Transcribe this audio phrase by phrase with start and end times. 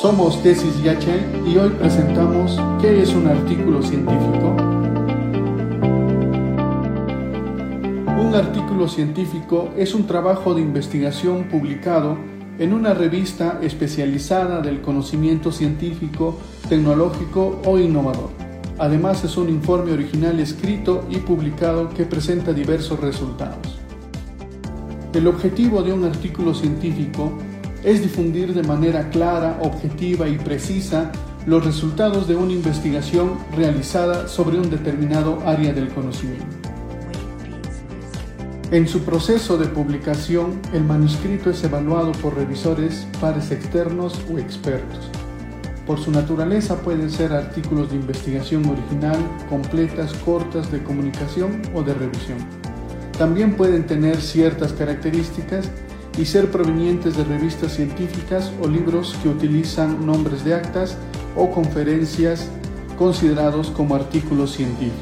[0.00, 4.54] Somos Tesis Yache y hoy presentamos ¿Qué es un artículo científico?
[8.16, 12.16] Un artículo científico es un trabajo de investigación publicado
[12.60, 16.38] en una revista especializada del conocimiento científico,
[16.68, 18.30] tecnológico o innovador.
[18.78, 23.80] Además es un informe original escrito y publicado que presenta diversos resultados.
[25.12, 27.32] El objetivo de un artículo científico
[27.84, 31.12] es difundir de manera clara, objetiva y precisa
[31.46, 36.44] los resultados de una investigación realizada sobre un determinado área del conocimiento.
[38.70, 45.08] En su proceso de publicación, el manuscrito es evaluado por revisores, pares externos o expertos.
[45.86, 49.16] Por su naturaleza pueden ser artículos de investigación original,
[49.48, 52.36] completas, cortas, de comunicación o de revisión.
[53.16, 55.70] También pueden tener ciertas características
[56.18, 60.96] y ser provenientes de revistas científicas o libros que utilizan nombres de actas
[61.36, 62.48] o conferencias
[62.98, 64.98] considerados como artículos científicos.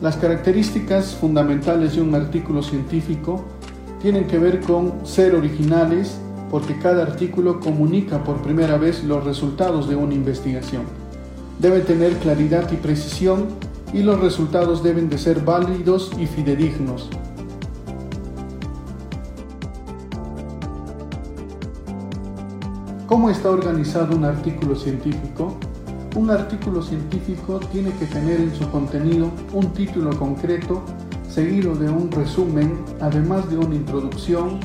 [0.00, 3.44] Las características fundamentales de un artículo científico
[4.00, 6.18] tienen que ver con ser originales
[6.50, 10.82] porque cada artículo comunica por primera vez los resultados de una investigación.
[11.58, 13.46] Debe tener claridad y precisión
[13.92, 17.08] y los resultados deben de ser válidos y fidedignos,
[23.06, 25.56] ¿Cómo está organizado un artículo científico?
[26.16, 30.82] Un artículo científico tiene que tener en su contenido un título concreto,
[31.28, 34.58] seguido de un resumen, además de una introducción,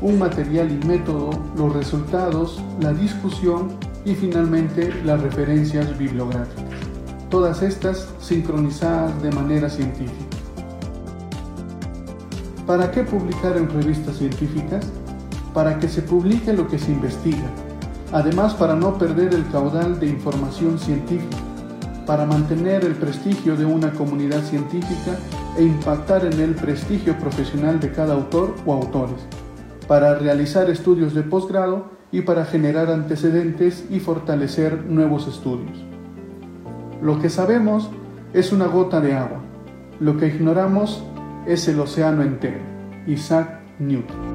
[0.00, 3.68] un material y método, los resultados, la discusión
[4.06, 6.64] y finalmente las referencias bibliográficas.
[7.28, 10.14] Todas estas sincronizadas de manera científica.
[12.66, 14.86] ¿Para qué publicar en revistas científicas?
[15.52, 17.50] Para que se publique lo que se investiga,
[18.12, 21.36] Además, para no perder el caudal de información científica,
[22.06, 25.18] para mantener el prestigio de una comunidad científica
[25.58, 29.26] e impactar en el prestigio profesional de cada autor o autores,
[29.88, 35.84] para realizar estudios de posgrado y para generar antecedentes y fortalecer nuevos estudios.
[37.02, 37.90] Lo que sabemos
[38.32, 39.40] es una gota de agua,
[39.98, 41.02] lo que ignoramos
[41.46, 42.60] es el océano entero.
[43.06, 44.25] Isaac Newton.